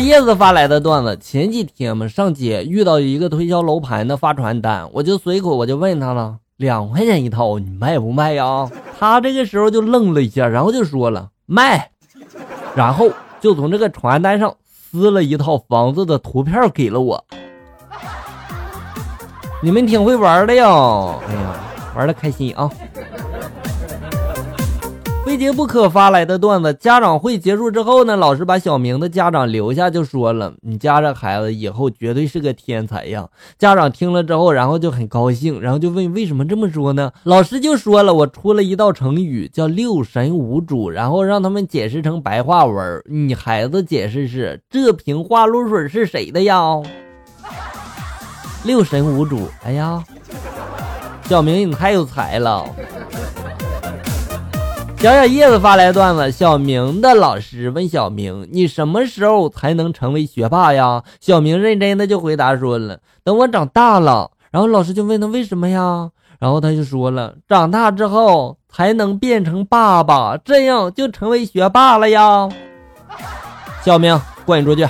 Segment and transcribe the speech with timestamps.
[0.00, 8.68] 叶子发来的段子，前几天嘛上街遇到一个推销楼盘的发传单，我就随口我就问他了，两块钱一套，你卖不卖呀？
[8.98, 11.90] 他这个时候就愣了一下，然后就说了卖，
[12.74, 13.10] 然后
[13.40, 17.22] 就从这个传单上撕了一套房子的图片给了我。
[19.62, 20.64] 你们挺会玩的呀，
[21.28, 21.54] 哎呀，
[21.96, 22.70] 玩的开心啊！
[25.34, 33.26] 非结不可发来的段子，家长会结束之后呢，老师把小明的家长留下，就说了：“你家这孩子以后绝对是个天才呀！”
[33.58, 43.02] 家长听了之后，然后就很高兴，然后就问：“为什么这么说呢？”老师就说了：“我出了一道成语，叫六神无主，然后让他们解释成白话文。
[43.04, 46.80] 你孩子解释是：这瓶花露水是谁的呀？
[48.62, 49.48] 六神无主。
[49.64, 50.00] 哎呀，
[51.24, 52.64] 小明你太有才了。”
[55.04, 66.08] 小小叶子发来段子：小明的老师问小明：“你什么时候才能成为学霸呀？”小明认真的就回答说了：“等我长大了。”然后老师就问他为什么呀？
[66.40, 72.48] 然后他就说了：“长大之后才能变成爸爸，这样就成为学霸了呀。”
[73.84, 74.88] 小明，滚出去！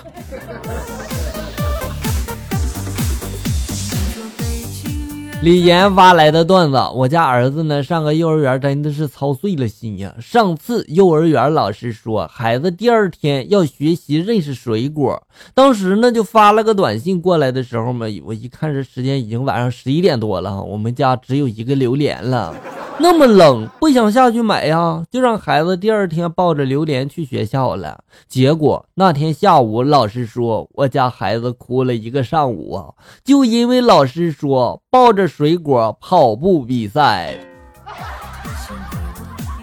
[5.45, 10.15] 李岩发来的段子：我家儿子呢，上个幼儿园真的是操碎了心呀。
[10.19, 15.23] 上次幼儿园老师说，孩子第二天要学习认识水果，
[15.53, 22.55] 当时呢就发了个短信过来的时候嘛，我一看这时间已经晚上十一点多了，我们家只有一个榴莲了。
[22.97, 28.05] 那么冷，不想下去买呀，就让孩子第二天抱着榴莲去学校了。
[28.29, 37.35] 结果那天下午，老师说我家孩子哭了一个上午，就因为老师说抱着水果跑步比赛。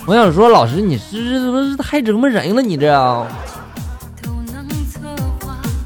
[0.06, 2.62] 我想说，老师你是不是太折磨人了？
[2.62, 3.28] 你这。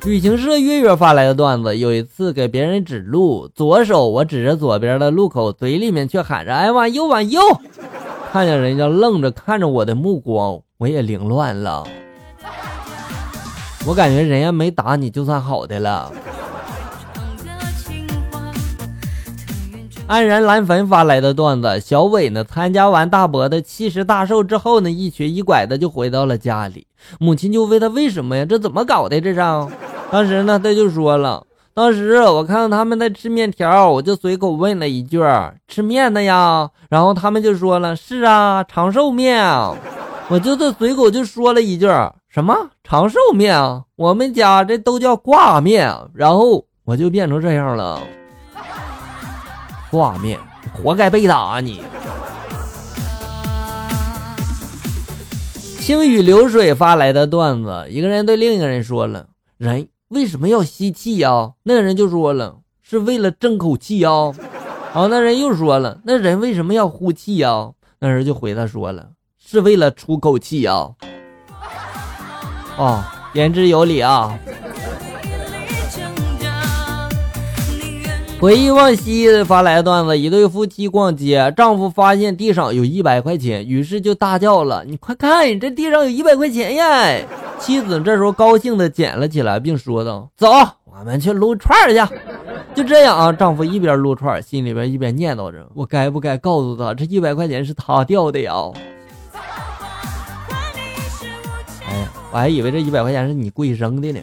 [0.06, 7.42] 旅行社月月发来的段子：有一次给别人指路，左手我指着左边的路口，嘴里面却喊着“哎，往右，往右”。
[8.32, 11.84] 看见人家愣着看着我的目光，我也凌乱了。
[13.88, 16.12] 我感觉人家没打你就算好的了。
[20.06, 26.86] 安然蓝粉发来的段子：小伟呢，参加完大伯的七十大寿之后呢，一瘸一拐的就回到了家里。
[27.20, 28.46] 母亲就问他为什么呀？
[28.46, 29.20] 这怎么搞的？
[29.20, 29.40] 这是？
[30.16, 35.20] 当时呢，他就说了，当时我看到他们在吃面条，我就随口问了一句
[35.68, 39.44] ：“吃面的呀？”然后他们就说了：“是啊，长寿面。”
[40.32, 41.86] 我就是随口就说了一句
[42.32, 43.60] ：“什么长寿面？
[43.98, 48.02] 我们家这都叫挂面。”然后我就变成这样了，
[49.92, 50.40] 挂面，
[50.82, 51.84] 活该被打你！
[55.82, 59.26] 清雨流水发来的段子，一个人对另一个人说了
[59.60, 61.54] ：“人。”为什么要吸气呀？
[61.64, 64.10] 那个人就说了，是为了争口气呀。
[64.94, 67.72] 然后那人又说了，那人为什么要呼气呀？
[68.00, 69.08] 那人就回答说了，
[69.44, 70.90] 是为了出口气呀。
[72.78, 74.38] 哦，言之有理啊。
[78.40, 87.26] 回忆往昔发来段子：一对夫妻逛街，丈夫发现地上有一百块钱，于是就大叫了：“你快看，这地上有一百块钱呀！”
[87.60, 90.48] 妻子这时候高兴的捡了起来，并说道：“走，
[90.86, 91.96] 我们去撸串去。
[92.76, 98.54] ”就这样啊，丈夫一边撸串，心里边一边念叨着：“我该不该告诉他，这一百块钱是他掉的呀？”
[101.88, 104.20] 哎呀，我还以为这一百块钱是你故意扔的呢。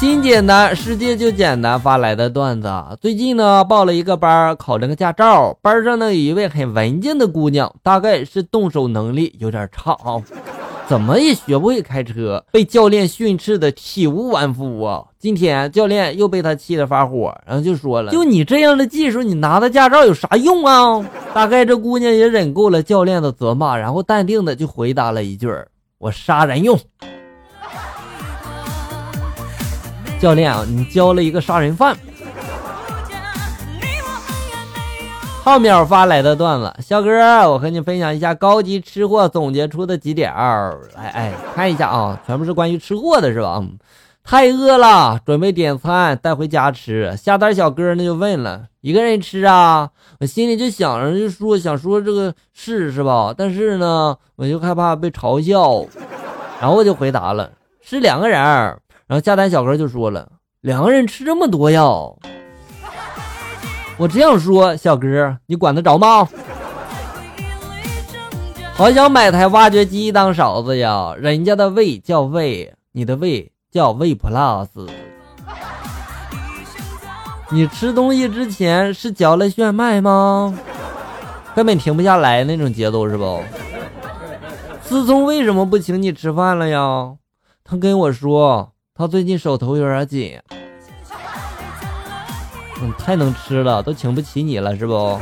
[0.00, 1.78] 心简单，世界就简单。
[1.78, 2.72] 发来的段子：
[3.02, 5.54] 最近呢，报了一个班，考了个驾照。
[5.60, 10.16] 班上呢，有一位很文静的姑娘，大概是动手能力有点差啊，
[10.88, 15.04] 怎么也学不会开车，被教练训斥的体无完肤啊。
[15.18, 25.46] 今天教练又被他气得发火，然后就说了：“就你这样的技术，你拿的驾照有啥用啊？” 大概这姑娘也忍够了教练的责骂，然后淡定的就回答了一句
[26.00, 26.80] ：“我杀人用。”
[30.20, 31.96] 教练啊，你教了一个杀人犯。
[35.42, 37.10] 浩淼发来的段子，小哥，
[37.50, 40.78] 我和你分享一下高级吃货总结出的几点儿。
[40.94, 43.62] 哎哎，看一下啊，全部是关于吃货的，是吧？
[44.22, 47.16] 太饿了，准备点餐带回家吃。
[47.16, 49.88] 下单小哥呢就问了，一个人吃啊？
[50.20, 53.34] 我心里就想着就说想说这个是是吧？
[53.34, 55.86] 但是呢，我就害怕被嘲笑，
[56.60, 57.50] 然后我就回答了，
[57.80, 58.76] 是两个人。
[59.10, 60.30] 然后下单小哥就说了
[60.62, 61.82] ：“两个人吃这么多呀？”
[63.98, 66.28] 我这样说，小哥你管得着吗？
[68.72, 71.12] 好想买台挖掘机当勺子呀！
[71.18, 74.68] 人家的胃叫胃，你的胃叫胃 plus。
[77.48, 80.56] 你吃东西之前是嚼了炫迈吗？
[81.56, 83.42] 根本停不下来那种节奏是不？
[84.84, 87.14] 思聪为什么不请你吃饭了呀？
[87.64, 90.38] 他跟我说他最近手头有点紧。
[92.82, 95.18] 嗯，太能吃了，都请不起你了是不？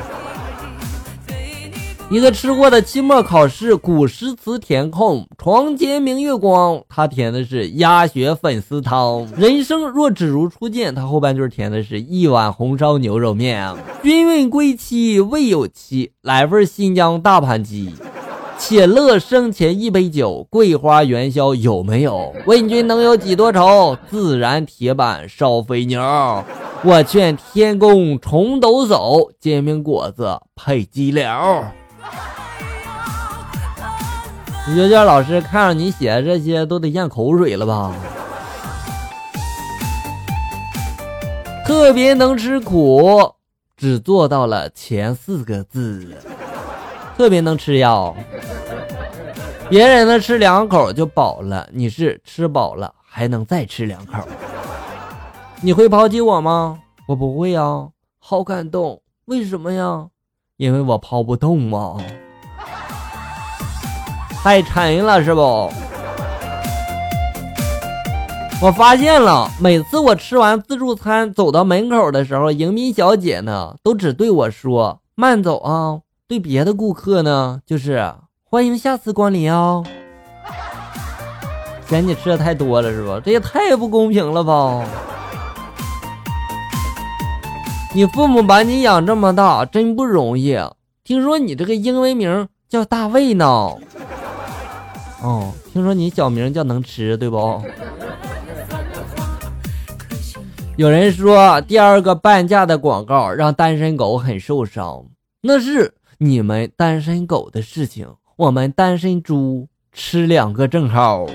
[2.11, 9.29] 一个吃货的期末考试古诗词填空，床前明月光，他填的是鸭血粉丝汤。
[9.37, 13.73] 人生若只如初见，他后半句填的是一碗红烧牛肉面。
[14.03, 17.95] 君问归期未有期，来份新疆大盘鸡。
[18.59, 22.35] 且乐生前一杯酒，桂花元宵有没有？
[22.45, 23.97] 问君能有几多愁？
[24.11, 26.03] 自然铁板烧肥牛。
[26.83, 31.25] 我劝天公重抖擞，煎饼果子配鸡柳。
[34.75, 37.95] 阅卷老师看着你写的这些，都得咽口水了吧？
[41.65, 43.33] 特别能吃苦，
[43.77, 46.17] 只做到了前四个字。
[47.19, 48.15] 特别能吃药，
[49.69, 54.23] 别人呢吃两口就饱了，你是吃饱了还能再吃两口。
[55.61, 56.79] 你会抛弃我吗？
[57.09, 57.89] 我不会呀，
[58.21, 59.03] 好感动。
[59.25, 60.07] 为什么呀？
[60.59, 61.97] 因为我抛不动嘛。
[64.41, 65.69] 太沉了是不？
[68.63, 78.13] 我发现了，每次我吃完自助餐走到门口的时候，迎宾小姐呢都只对我说“慢走啊”，对别的顾客呢就是
[78.45, 79.83] “欢迎下次光临哦”。
[81.89, 83.19] 嫌你吃的太多了是吧？
[83.25, 84.85] 这也太不公平了吧！
[87.95, 90.55] 你父母把你养这么大真不容易，
[91.03, 93.47] 听说你这个英文名叫大卫呢。
[95.23, 97.63] 哦，听说你小名叫能吃，对不？
[100.77, 105.07] 有人说第二个半价的广告让单身狗很受伤，
[105.41, 111.27] 那是你们单身狗的事情，我们单身猪吃两个正好。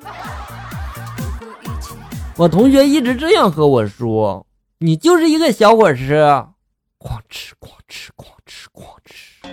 [2.36, 4.46] 我同学一直这样和我说
[4.78, 6.50] ：“你就是一个小火车，
[6.98, 9.48] 哐吃哐吃哐吃哐吃。”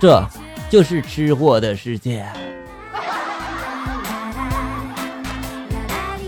[0.00, 0.26] 这。
[0.70, 2.26] 就是吃货的世界。